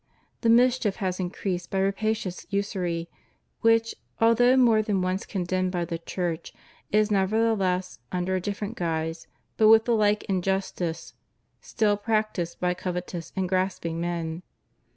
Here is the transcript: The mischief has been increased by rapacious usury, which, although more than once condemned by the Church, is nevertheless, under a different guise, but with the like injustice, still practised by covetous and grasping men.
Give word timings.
The 0.41 0.49
mischief 0.49 0.95
has 0.95 1.17
been 1.17 1.27
increased 1.27 1.69
by 1.69 1.77
rapacious 1.77 2.47
usury, 2.49 3.07
which, 3.59 3.93
although 4.19 4.57
more 4.57 4.81
than 4.81 5.03
once 5.03 5.27
condemned 5.27 5.71
by 5.71 5.85
the 5.85 5.99
Church, 5.99 6.53
is 6.91 7.11
nevertheless, 7.11 7.99
under 8.11 8.33
a 8.35 8.41
different 8.41 8.75
guise, 8.77 9.27
but 9.57 9.67
with 9.67 9.85
the 9.85 9.93
like 9.93 10.23
injustice, 10.23 11.13
still 11.59 11.97
practised 11.97 12.59
by 12.59 12.73
covetous 12.73 13.31
and 13.35 13.47
grasping 13.47 14.01
men. 14.01 14.41